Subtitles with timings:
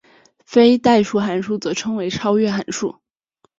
[0.47, 2.99] 非代数函数则称为超越函数。